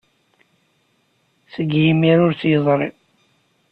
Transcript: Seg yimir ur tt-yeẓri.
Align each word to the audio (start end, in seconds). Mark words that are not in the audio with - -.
Seg 1.53 1.69
yimir 1.81 2.17
ur 2.25 2.33
tt-yeẓri. 2.33 2.89